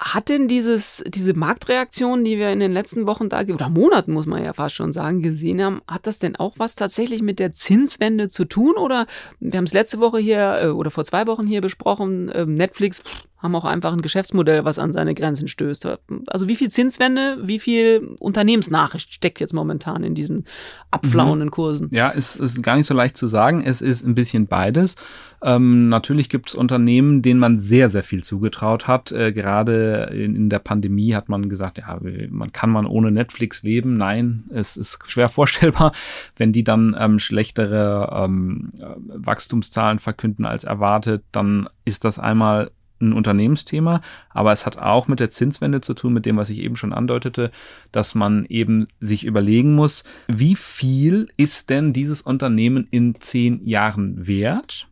[0.00, 4.24] hat denn dieses, diese Marktreaktion, die wir in den letzten Wochen da, oder Monaten muss
[4.24, 7.52] man ja fast schon sagen, gesehen haben, hat das denn auch was tatsächlich mit der
[7.52, 8.76] Zinswende zu tun?
[8.76, 9.06] Oder
[9.40, 13.02] wir haben es letzte Woche hier äh, oder vor zwei Wochen hier besprochen, ähm, Netflix
[13.42, 15.88] haben auch einfach ein Geschäftsmodell, was an seine Grenzen stößt.
[16.26, 20.44] Also wie viel Zinswende, wie viel Unternehmensnachricht steckt jetzt momentan in diesen
[20.90, 21.88] abflauenden Kursen?
[21.90, 23.62] Ja, es ist gar nicht so leicht zu sagen.
[23.64, 24.96] Es ist ein bisschen beides.
[25.42, 29.10] Ähm, natürlich gibt es Unternehmen, denen man sehr, sehr viel zugetraut hat.
[29.10, 31.98] Äh, gerade in, in der Pandemie hat man gesagt, ja,
[32.28, 33.96] man kann man ohne Netflix leben.
[33.96, 35.92] Nein, es ist schwer vorstellbar,
[36.36, 42.70] wenn die dann ähm, schlechtere ähm, äh, Wachstumszahlen verkünden als erwartet, dann ist das einmal
[43.00, 46.58] ein Unternehmensthema, aber es hat auch mit der Zinswende zu tun, mit dem, was ich
[46.58, 47.50] eben schon andeutete,
[47.92, 54.26] dass man eben sich überlegen muss, wie viel ist denn dieses Unternehmen in zehn Jahren
[54.26, 54.86] wert?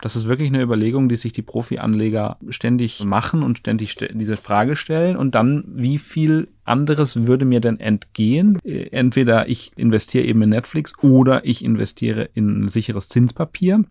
[0.00, 4.36] Das ist wirklich eine Überlegung, die sich die Profi-Anleger ständig machen und ständig ste diese
[4.36, 5.16] Frage stellen.
[5.16, 8.58] Und dann, wie viel anderes würde mir denn entgehen?
[8.64, 13.84] Äh, Entweder ich investiere eben in Netflix oder ich investiere in ein sicheres Zinspapier.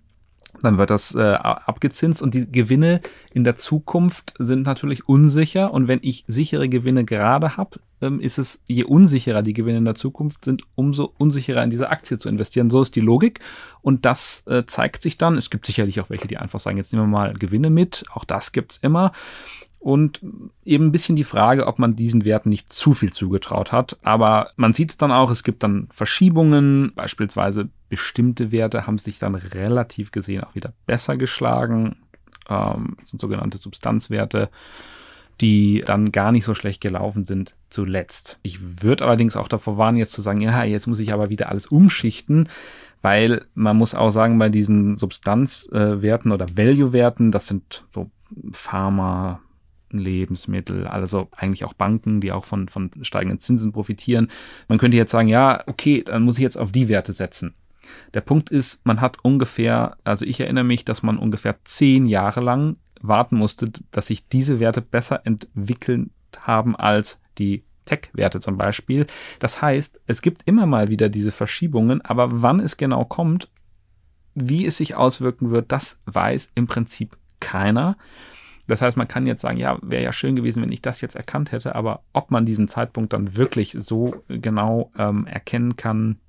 [0.62, 3.02] Dann wird das äh, abgezinst und die Gewinne
[3.34, 5.74] in der Zukunft sind natürlich unsicher.
[5.74, 9.86] Und wenn ich sichere Gewinne gerade habe, ähm, ist es, je unsicherer die Gewinne in
[9.86, 12.70] der Zukunft sind, umso unsicherer in diese Aktie zu investieren.
[12.70, 13.40] So ist die Logik.
[13.82, 15.38] Und das äh, zeigt sich dann.
[15.38, 18.04] Es gibt sicherlich auch welche, die einfach sagen, jetzt nehmen wir mal Gewinne mit.
[18.14, 19.12] Auch das gibt's immer
[19.80, 20.22] und
[20.66, 23.98] eben ein bisschen die Frage, ob man diesen Werten nicht zu viel zugetraut hat.
[24.04, 29.20] Aber man sieht es dann auch, es gibt dann Verschiebungen, beispielsweise bestimmte Werte haben sich
[29.20, 31.96] dann relativ gesehen auch wieder besser geschlagen.
[32.50, 34.50] Ähm, sind sogenannte Substanzwerte,
[35.40, 38.38] die dann gar nicht so schlecht gelaufen sind zuletzt.
[38.42, 41.50] Ich würde allerdings auch davor warnen, jetzt zu sagen, ja, jetzt muss ich aber wieder
[41.50, 42.50] alles umschichten,
[43.02, 48.12] weil man muss auch sagen, bei diesen Substanzwerten oder Value-Werten, das sind so
[48.52, 49.40] Pharma,
[49.92, 54.30] Lebensmittel, also eigentlich auch Banken, die auch von, von steigenden Zinsen profitieren.
[54.68, 57.56] Man könnte jetzt sagen, ja, okay, dann muss ich jetzt auf die Werte setzen.
[58.14, 62.42] Der Punkt ist, man hat ungefähr, also ich erinnere mich, dass man ungefähr zehn Jahre
[62.42, 69.08] lang warten musste, dass sich diese Werte besser entwickelt haben als die Tech-Werte zum Beispiel.
[69.40, 73.50] Das heißt, es gibt immer mal wieder diese Verschiebungen, aber wann es genau kommt,
[74.36, 77.98] wie es sich auswirken wird, das weiß im Prinzip keiner.
[78.70, 81.16] Das heißt, man kann jetzt sagen, ja, wäre ja schön gewesen, wenn ich das jetzt
[81.16, 86.20] erkannt hätte, aber ob man diesen Zeitpunkt dann wirklich so genau ähm, erkennen kann,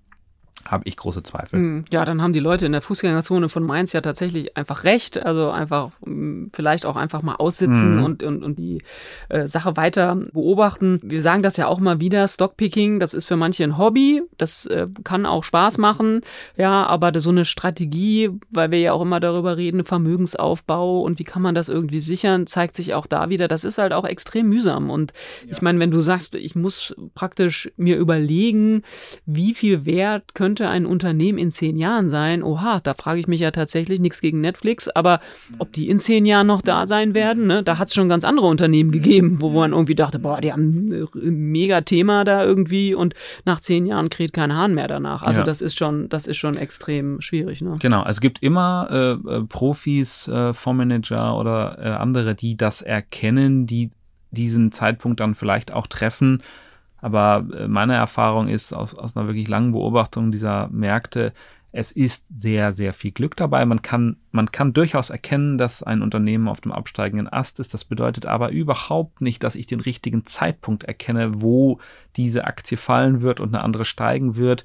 [0.65, 1.59] habe ich große Zweifel.
[1.59, 5.25] Hm, ja, dann haben die Leute in der Fußgängerzone von Mainz ja tatsächlich einfach recht.
[5.25, 8.05] Also einfach hm, vielleicht auch einfach mal aussitzen mhm.
[8.05, 8.83] und, und, und die
[9.29, 11.01] äh, Sache weiter beobachten.
[11.03, 14.67] Wir sagen das ja auch mal wieder, Stockpicking, das ist für manche ein Hobby, das
[14.67, 16.21] äh, kann auch Spaß machen,
[16.57, 21.25] ja, aber so eine Strategie, weil wir ja auch immer darüber reden, Vermögensaufbau und wie
[21.25, 24.49] kann man das irgendwie sichern, zeigt sich auch da wieder, das ist halt auch extrem
[24.49, 24.91] mühsam.
[24.91, 25.13] Und
[25.45, 25.53] ja.
[25.53, 28.83] ich meine, wenn du sagst, ich muss praktisch mir überlegen,
[29.27, 32.43] wie viel Wert können könnte ein Unternehmen in zehn Jahren sein?
[32.43, 35.21] Oha, da frage ich mich ja tatsächlich, nichts gegen Netflix, aber
[35.61, 37.63] ob die in zehn Jahren noch da sein werden, ne?
[37.63, 41.09] da hat es schon ganz andere Unternehmen gegeben, wo man irgendwie dachte, boah, die haben
[41.15, 45.23] ein mega Thema da irgendwie und nach zehn Jahren kräht kein Hahn mehr danach.
[45.23, 45.45] Also ja.
[45.45, 47.63] das ist schon, das ist schon extrem schwierig.
[47.63, 47.77] Ne?
[47.79, 52.83] Genau, also es gibt immer äh, äh Profis, äh, Fondsmanager oder äh, andere, die das
[52.83, 53.93] erkennen, die
[54.33, 56.43] diesen Zeitpunkt dann vielleicht auch treffen
[57.01, 61.33] aber äh, meine Erfahrung ist aus, aus einer wirklich langen Beobachtung dieser Märkte,
[61.73, 63.65] es ist sehr, sehr viel Glück dabei.
[63.65, 67.75] Man kann, man kann durchaus erkennen, dass ein Unternehmen auf dem absteigenden Ast ist.
[67.75, 71.79] Das bedeutet aber überhaupt nicht, dass ich den richtigen Zeitpunkt erkenne, wo
[72.17, 74.65] diese Aktie fallen wird und eine andere steigen wird.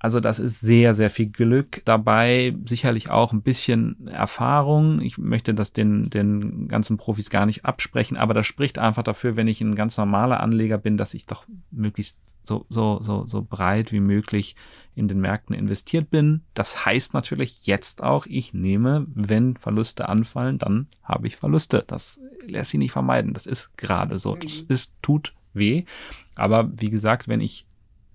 [0.00, 5.00] Also das ist sehr, sehr viel Glück dabei, sicherlich auch ein bisschen Erfahrung.
[5.00, 9.34] Ich möchte das den, den ganzen Profis gar nicht absprechen, aber das spricht einfach dafür,
[9.36, 13.42] wenn ich ein ganz normaler Anleger bin, dass ich doch möglichst so, so, so, so
[13.42, 14.54] breit wie möglich
[14.94, 16.42] in den Märkten investiert bin.
[16.54, 21.84] Das heißt natürlich jetzt auch, ich nehme, wenn Verluste anfallen, dann habe ich Verluste.
[21.86, 23.32] Das lässt sich nicht vermeiden.
[23.32, 24.32] Das ist gerade so.
[24.32, 25.84] Das ist, tut weh.
[26.36, 27.67] Aber wie gesagt, wenn ich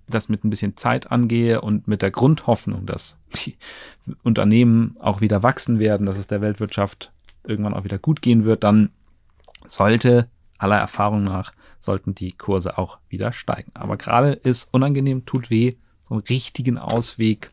[0.07, 3.57] das mit ein bisschen Zeit angehe und mit der Grundhoffnung, dass die
[4.23, 7.11] Unternehmen auch wieder wachsen werden, dass es der Weltwirtschaft
[7.43, 8.89] irgendwann auch wieder gut gehen wird, dann
[9.65, 13.71] sollte aller Erfahrung nach sollten die Kurse auch wieder steigen.
[13.73, 15.75] Aber gerade ist unangenehm, tut weh,
[16.07, 17.51] so einen richtigen Ausweg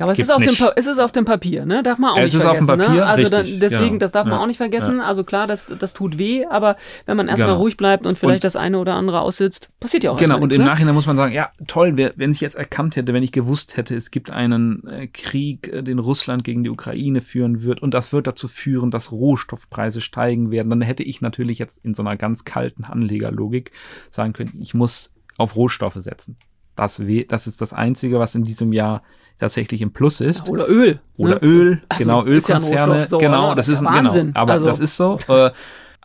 [0.00, 1.82] aber es ist, auf dem, es ist auf dem Papier, ne?
[1.82, 2.76] Darf man auch ja, nicht vergessen.
[2.76, 2.84] Ne?
[2.84, 3.06] Papier, ne?
[3.06, 3.98] Also richtig, dann, deswegen, genau.
[3.98, 4.98] das darf man ja, auch nicht vergessen.
[4.98, 5.04] Ja.
[5.04, 6.76] Also klar, das, das tut weh, aber
[7.06, 7.60] wenn man erstmal genau.
[7.60, 10.48] ruhig bleibt und vielleicht und, das eine oder andere aussitzt, passiert ja auch Genau, und
[10.48, 10.70] nichts, im ne?
[10.70, 13.94] Nachhinein muss man sagen, ja, toll, wenn ich jetzt erkannt hätte, wenn ich gewusst hätte,
[13.94, 18.12] es gibt einen äh, Krieg, äh, den Russland gegen die Ukraine führen wird und das
[18.12, 22.16] wird dazu führen, dass Rohstoffpreise steigen werden, dann hätte ich natürlich jetzt in so einer
[22.16, 23.70] ganz kalten Anlegerlogik
[24.10, 26.36] sagen können, ich muss auf Rohstoffe setzen.
[26.76, 29.02] Das, das ist das Einzige, was in diesem Jahr
[29.38, 30.48] tatsächlich im Plus ist.
[30.48, 31.00] Oder Öl.
[31.16, 31.40] Oder ne?
[31.42, 32.98] Öl, also, genau, Ölkonzerne.
[33.00, 34.26] Ja so, genau, das, das ist, ist Wahnsinn.
[34.28, 34.66] Genau, aber also.
[34.66, 35.18] das ist so.
[35.28, 35.50] Äh,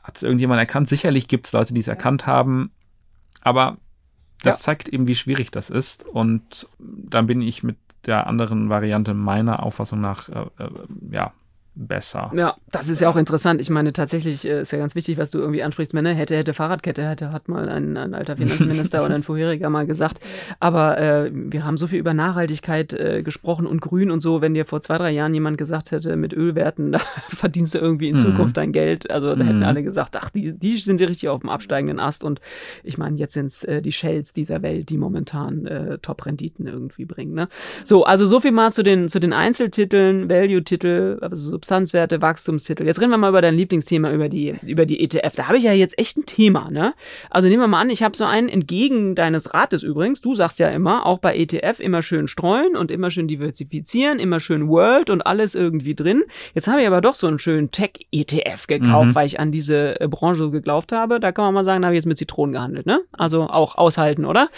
[0.03, 0.89] hat es irgendjemand erkannt?
[0.89, 2.71] Sicherlich gibt es Leute, die es erkannt haben.
[3.41, 3.77] Aber
[4.43, 4.61] das ja.
[4.61, 6.05] zeigt eben, wie schwierig das ist.
[6.05, 10.69] Und dann bin ich mit der anderen Variante meiner Auffassung nach, äh, äh,
[11.11, 11.33] ja,
[11.75, 12.31] besser.
[12.35, 13.61] Ja, das ist ja auch interessant.
[13.61, 15.93] Ich meine, tatsächlich äh, ist ja ganz wichtig, was du irgendwie ansprichst.
[15.93, 19.87] Männer hätte, hätte Fahrradkette, hätte, hat mal ein, ein alter Finanzminister oder ein vorheriger mal
[19.87, 20.19] gesagt.
[20.59, 24.41] Aber äh, wir haben so viel über Nachhaltigkeit äh, gesprochen und Grün und so.
[24.41, 28.09] Wenn dir vor zwei, drei Jahren jemand gesagt hätte, mit Ölwerten, da verdienst du irgendwie
[28.09, 28.19] in mhm.
[28.19, 29.09] Zukunft dein Geld.
[29.09, 29.65] Also da hätten mhm.
[29.65, 32.23] alle gesagt, ach, die, die sind ja richtig auf dem absteigenden Ast.
[32.23, 32.41] Und
[32.83, 37.05] ich meine, jetzt sind es äh, die Shells dieser Welt, die momentan äh, Top-Renditen irgendwie
[37.05, 37.33] bringen.
[37.33, 37.47] Ne?
[37.85, 42.83] So, also so viel mal zu den, zu den Einzeltiteln, Value-Titel, also Substanzwerte, Wachstumstitel.
[42.87, 45.35] Jetzt reden wir mal über dein Lieblingsthema, über die, über die ETF.
[45.35, 46.95] Da habe ich ja jetzt echt ein Thema, ne?
[47.29, 50.21] Also nehmen wir mal an, ich habe so einen entgegen deines Rates übrigens.
[50.21, 54.39] Du sagst ja immer, auch bei ETF immer schön streuen und immer schön diversifizieren, immer
[54.39, 56.23] schön World und alles irgendwie drin.
[56.55, 59.15] Jetzt habe ich aber doch so einen schönen Tech-ETF gekauft, mhm.
[59.15, 61.19] weil ich an diese äh, Branche geglaubt habe.
[61.19, 63.01] Da kann man mal sagen, da habe ich jetzt mit Zitronen gehandelt, ne?
[63.11, 64.49] Also auch aushalten, oder?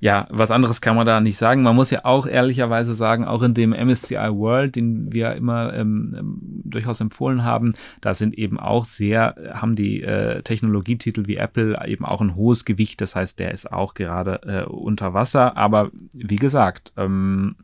[0.00, 1.62] Ja, was anderes kann man da nicht sagen.
[1.62, 6.14] Man muss ja auch ehrlicherweise sagen, auch in dem MSCI World, den wir immer ähm,
[6.16, 11.78] ähm, durchaus empfohlen haben, da sind eben auch sehr, haben die äh, Technologietitel wie Apple
[11.86, 13.00] eben auch ein hohes Gewicht.
[13.00, 15.56] Das heißt, der ist auch gerade äh, unter Wasser.
[15.56, 17.56] Aber wie gesagt, ähm,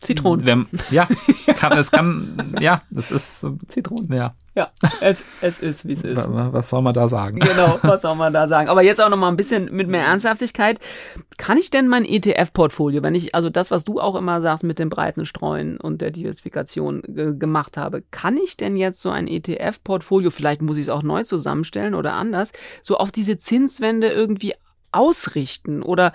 [0.00, 0.46] Zitronen.
[0.46, 1.08] Wenn, ja,
[1.56, 4.12] kann, es kann, ja, das ist Zitronen.
[4.12, 4.34] Ja.
[4.54, 6.26] Ja, es, es ist, wie es ist.
[6.28, 7.38] Was soll man da sagen?
[7.38, 8.68] Genau, was soll man da sagen?
[8.68, 10.80] Aber jetzt auch noch mal ein bisschen mit mehr Ernsthaftigkeit.
[11.36, 14.80] Kann ich denn mein ETF-Portfolio, wenn ich also das, was du auch immer sagst mit
[14.80, 20.32] dem breiten Streuen und der Diversifikation gemacht habe, kann ich denn jetzt so ein ETF-Portfolio,
[20.32, 24.54] vielleicht muss ich es auch neu zusammenstellen oder anders, so auf diese Zinswende irgendwie
[24.90, 25.82] ausrichten?
[25.82, 26.12] Oder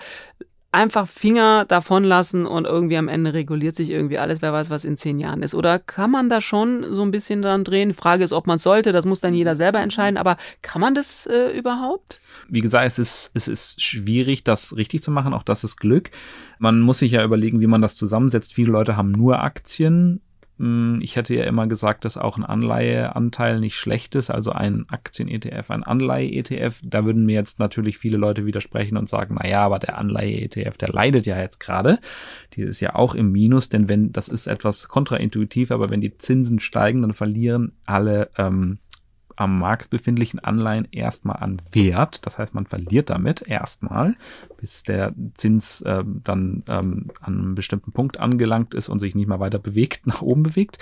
[0.74, 4.84] einfach Finger davon lassen und irgendwie am Ende reguliert sich irgendwie alles, wer weiß, was
[4.84, 5.54] in zehn Jahren ist.
[5.54, 7.90] Oder kann man da schon so ein bisschen dran drehen?
[7.90, 10.94] Die Frage ist, ob man sollte, das muss dann jeder selber entscheiden, aber kann man
[10.94, 12.20] das äh, überhaupt?
[12.48, 16.10] Wie gesagt, es ist, es ist schwierig, das richtig zu machen, auch das ist Glück.
[16.58, 18.52] Man muss sich ja überlegen, wie man das zusammensetzt.
[18.52, 20.20] Viele Leute haben nur Aktien
[20.56, 25.70] ich hätte ja immer gesagt, dass auch ein Anleiheanteil nicht schlecht ist, also ein Aktien-ETF,
[25.70, 26.80] ein Anleihe-ETF.
[26.84, 30.76] Da würden mir jetzt natürlich viele Leute widersprechen und sagen, na ja, aber der Anleihe-ETF,
[30.76, 31.98] der leidet ja jetzt gerade.
[32.54, 36.16] Die ist ja auch im Minus, denn wenn, das ist etwas kontraintuitiv, aber wenn die
[36.18, 38.78] Zinsen steigen, dann verlieren alle ähm,
[39.36, 42.26] am Markt befindlichen Anleihen erstmal an Wert.
[42.26, 44.16] Das heißt, man verliert damit erstmal,
[44.58, 49.28] bis der Zins äh, dann ähm, an einem bestimmten Punkt angelangt ist und sich nicht
[49.28, 50.78] mehr weiter bewegt, nach oben bewegt.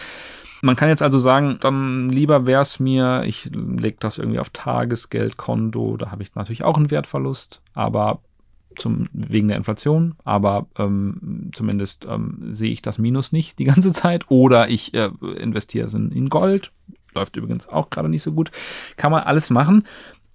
[0.64, 4.50] Man kann jetzt also sagen, dann lieber wäre es mir, ich lege das irgendwie auf
[4.50, 8.20] Tagesgeldkonto, da habe ich natürlich auch einen Wertverlust, aber
[8.78, 13.92] zum, wegen der Inflation, aber ähm, zumindest ähm, sehe ich das Minus nicht die ganze
[13.92, 14.30] Zeit.
[14.30, 16.72] Oder ich äh, investiere es in, in Gold,
[17.14, 18.50] läuft übrigens auch gerade nicht so gut.
[18.96, 19.84] Kann man alles machen.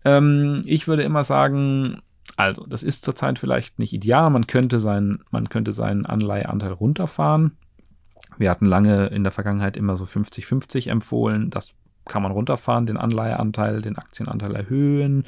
[0.06, 2.02] Ähm, ich würde immer sagen,
[2.36, 4.30] also, das ist zurzeit vielleicht nicht ideal.
[4.30, 7.58] Man könnte seinen, man könnte seinen Anleiheanteil runterfahren.
[8.38, 11.50] Wir hatten lange in der Vergangenheit immer so 50-50 empfohlen.
[11.50, 11.74] Das
[12.06, 15.26] kann man runterfahren, den Anleiheanteil, den Aktienanteil erhöhen.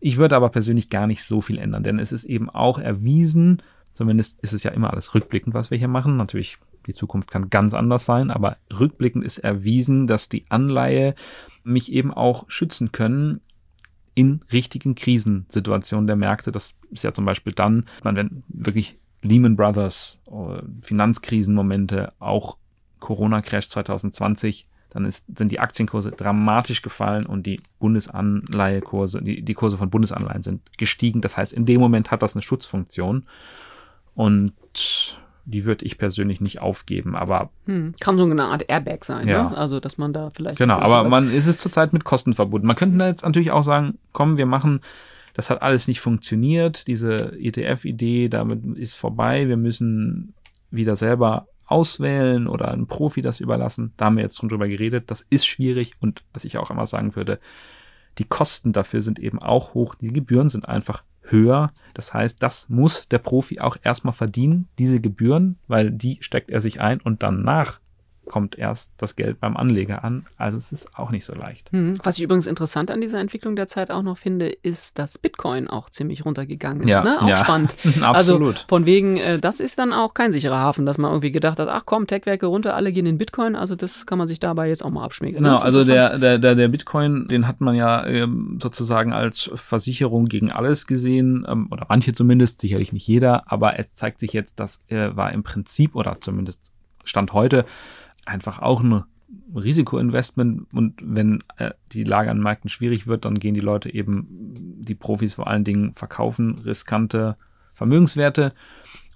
[0.00, 3.62] Ich würde aber persönlich gar nicht so viel ändern, denn es ist eben auch erwiesen,
[3.92, 6.16] zumindest ist es ja immer alles rückblickend, was wir hier machen.
[6.16, 6.58] Natürlich
[6.90, 11.14] die Zukunft kann ganz anders sein, aber rückblickend ist erwiesen, dass die Anleihe
[11.62, 13.40] mich eben auch schützen können
[14.14, 16.52] in richtigen Krisensituationen der Märkte.
[16.52, 22.56] Das ist ja zum Beispiel dann, wenn wirklich Lehman Brothers, äh, Finanzkrisenmomente, auch
[22.98, 29.78] Corona-Crash 2020, dann ist, sind die Aktienkurse dramatisch gefallen und die Bundesanleihekurse, die, die Kurse
[29.78, 31.20] von Bundesanleihen sind gestiegen.
[31.20, 33.26] Das heißt, in dem Moment hat das eine Schutzfunktion.
[34.14, 34.52] Und
[35.44, 37.50] die würde ich persönlich nicht aufgeben, aber.
[37.66, 39.50] Hm, kann so eine Art Airbag sein, ja.
[39.50, 39.56] ne?
[39.56, 40.58] Also, dass man da vielleicht.
[40.58, 42.66] Genau, aber man ist es zurzeit mit Kosten verbunden.
[42.66, 44.80] Man könnte da jetzt natürlich auch sagen, komm, wir machen,
[45.34, 50.34] das hat alles nicht funktioniert, diese ETF-Idee, damit ist vorbei, wir müssen
[50.70, 53.92] wieder selber auswählen oder einem Profi das überlassen.
[53.96, 55.10] Da haben wir jetzt schon drüber geredet.
[55.10, 57.38] Das ist schwierig und was ich auch immer sagen würde,
[58.18, 59.94] die Kosten dafür sind eben auch hoch.
[59.94, 61.72] Die Gebühren sind einfach höher.
[61.94, 66.60] Das heißt, das muss der Profi auch erstmal verdienen, diese Gebühren, weil die steckt er
[66.60, 67.80] sich ein und danach
[68.30, 70.24] kommt erst das Geld beim Anleger an.
[70.38, 71.70] Also es ist auch nicht so leicht.
[71.72, 71.94] Hm.
[72.04, 75.66] Was ich übrigens interessant an dieser Entwicklung der Zeit auch noch finde, ist, dass Bitcoin
[75.66, 76.88] auch ziemlich runtergegangen ist.
[76.88, 77.20] Ja, ne?
[77.20, 77.44] Auch ja.
[77.44, 77.74] spannend.
[78.00, 78.54] Absolut.
[78.56, 81.58] Also von wegen, äh, das ist dann auch kein sicherer Hafen, dass man irgendwie gedacht
[81.58, 83.56] hat, ach komm, Tech-Werke runter, alle gehen in Bitcoin.
[83.56, 85.42] Also das kann man sich dabei jetzt auch mal abschminken.
[85.42, 90.26] Genau, also der, der, der, der Bitcoin, den hat man ja ähm, sozusagen als Versicherung
[90.26, 94.60] gegen alles gesehen, ähm, oder manche zumindest, sicherlich nicht jeder, aber es zeigt sich jetzt,
[94.60, 96.60] das äh, war im Prinzip, oder zumindest
[97.04, 97.64] Stand heute,
[98.30, 99.04] einfach auch ein
[99.54, 104.26] Risikoinvestment und wenn äh, die Lage an Märkten schwierig wird, dann gehen die Leute eben,
[104.80, 107.36] die Profis vor allen Dingen verkaufen riskante
[107.72, 108.52] Vermögenswerte.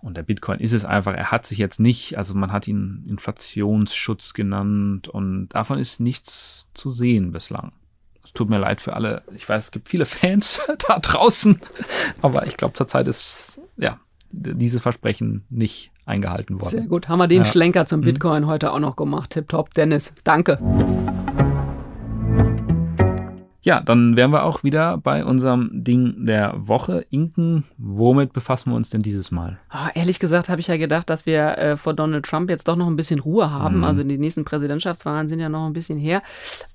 [0.00, 3.05] Und der Bitcoin ist es einfach, er hat sich jetzt nicht, also man hat ihn
[3.09, 7.72] Inflationsschutz genannt und davon ist nichts zu sehen bislang.
[8.22, 11.61] Es tut mir leid für alle, ich weiß, es gibt viele Fans da draußen,
[12.20, 13.98] aber ich glaube zurzeit ist, ja,
[14.35, 16.70] dieses Versprechen nicht eingehalten worden.
[16.70, 17.09] Sehr gut.
[17.09, 17.44] Haben wir den ja.
[17.44, 18.05] Schlenker zum mhm.
[18.05, 18.49] Bitcoin mhm.
[18.49, 19.31] heute auch noch gemacht.
[19.31, 19.73] Tipptopp.
[19.75, 20.59] Dennis, danke.
[23.64, 27.07] Ja, dann wären wir auch wieder bei unserem Ding der Woche.
[27.11, 29.59] Inken, womit befassen wir uns denn dieses Mal?
[29.72, 32.77] Oh, ehrlich gesagt habe ich ja gedacht, dass wir äh, vor Donald Trump jetzt doch
[32.77, 33.79] noch ein bisschen Ruhe haben.
[33.79, 33.85] Mhm.
[33.85, 36.22] Also die nächsten Präsidentschaftswahlen sind ja noch ein bisschen her.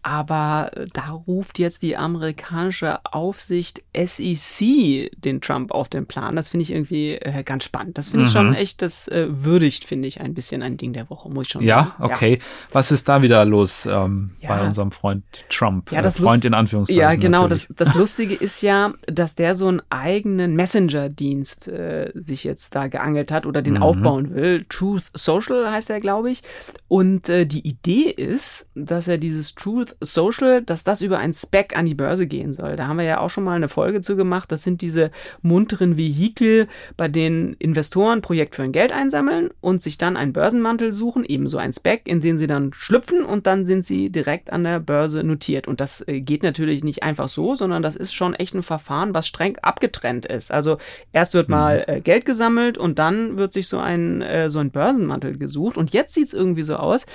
[0.01, 6.35] Aber äh, da ruft jetzt die amerikanische Aufsicht SEC den Trump auf den Plan.
[6.35, 7.99] Das finde ich irgendwie äh, ganz spannend.
[7.99, 8.37] Das finde ich mhm.
[8.37, 11.51] schon echt, das äh, würdigt, finde ich, ein bisschen ein Ding der Woche, muss ich
[11.51, 11.91] schon ja, sagen.
[11.99, 12.09] Okay.
[12.09, 12.39] Ja, okay.
[12.71, 14.49] Was ist da wieder los ähm, ja.
[14.49, 15.91] bei unserem Freund Trump?
[15.91, 16.78] Ja, das äh, Freund in Anführungszeichen.
[16.81, 17.01] Anführungszeichen.
[17.01, 17.47] Ja, genau.
[17.47, 22.87] Das, das Lustige ist ja, dass der so einen eigenen Messenger-Dienst äh, sich jetzt da
[22.87, 23.83] geangelt hat oder den mhm.
[23.83, 24.65] aufbauen will.
[24.69, 26.43] Truth Social heißt er, glaube ich.
[26.87, 31.75] Und äh, die Idee ist, dass er dieses Truth Social, dass das über ein Spec
[31.75, 32.75] an die Börse gehen soll.
[32.75, 34.51] Da haben wir ja auch schon mal eine Folge zu gemacht.
[34.51, 35.11] Das sind diese
[35.41, 40.91] munteren Vehikel, bei denen Investoren Projekt für ein Geld einsammeln und sich dann einen Börsenmantel
[40.91, 44.63] suchen, ebenso ein Spec, in den sie dann schlüpfen und dann sind sie direkt an
[44.63, 45.67] der Börse notiert.
[45.67, 48.61] Und das äh, geht natürlich natürlich nicht einfach so, sondern das ist schon echt ein
[48.61, 50.51] Verfahren, was streng abgetrennt ist.
[50.51, 50.77] Also
[51.11, 51.55] erst wird mhm.
[51.55, 55.77] mal äh, Geld gesammelt und dann wird sich so ein, äh, so ein Börsenmantel gesucht.
[55.77, 57.07] Und jetzt sieht es irgendwie so aus,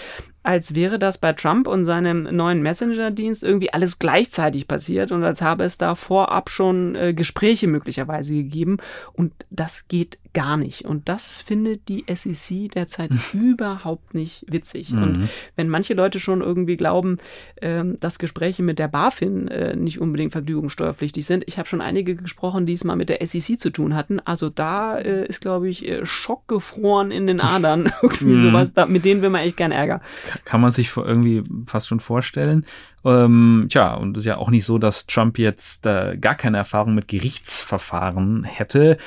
[0.44, 5.40] als wäre das bei Trump und seinem neuen Messenger-Dienst irgendwie alles gleichzeitig passiert und als
[5.40, 8.76] habe es da vorab schon äh, Gespräche möglicherweise gegeben.
[9.14, 10.84] Und das geht gar nicht.
[10.84, 14.92] Und das findet die SEC derzeit überhaupt nicht witzig.
[14.92, 15.02] Mhm.
[15.02, 17.18] Und wenn manche Leute schon irgendwie glauben,
[17.62, 22.16] ähm, dass Gespräche mit der BaFin äh, nicht unbedingt vergnügungssteuerpflichtig sind, ich habe schon einige
[22.16, 24.20] gesprochen, die es mal mit der SEC zu tun hatten.
[24.20, 27.90] Also da äh, ist, glaube ich, äh, schockgefroren in den Adern.
[28.02, 28.46] irgendwie mhm.
[28.50, 30.02] sowas, da, mit denen will man echt gern Ärger.
[30.44, 32.64] Kann man sich irgendwie fast schon vorstellen.
[33.04, 36.56] Ähm, tja, und es ist ja auch nicht so, dass Trump jetzt äh, gar keine
[36.56, 38.98] Erfahrung mit Gerichtsverfahren hätte.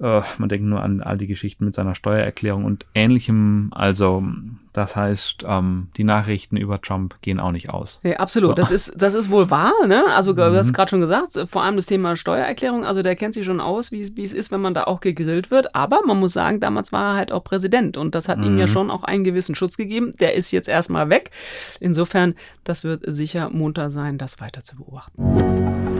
[0.00, 3.70] Äh, man denkt nur an all die Geschichten mit seiner Steuererklärung und ähnlichem.
[3.72, 4.24] Also,
[4.72, 8.00] das heißt, ähm, die Nachrichten über Trump gehen auch nicht aus.
[8.02, 8.50] Ja, absolut.
[8.50, 8.54] So.
[8.54, 10.04] Das ist, das ist wohl wahr, ne?
[10.14, 10.72] Also, du hast mhm.
[10.72, 14.16] gerade schon gesagt, vor allem das Thema Steuererklärung, also der kennt sich schon aus, wie,
[14.16, 15.74] wie es ist, wenn man da auch gegrillt wird.
[15.74, 18.44] Aber man muss sagen, damals war er halt auch Präsident und das hat mhm.
[18.44, 18.70] ihm ja mhm.
[18.70, 20.14] schon auch einen gewissen Schutz gegeben.
[20.18, 21.30] Der ist jetzt erstmal weg.
[21.78, 22.34] Insofern,
[22.64, 25.99] das wird sicher munter sein, das weiter zu beobachten.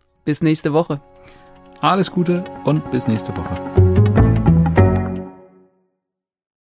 [0.23, 1.01] Bis nächste Woche.
[1.81, 3.70] Alles Gute und bis nächste Woche.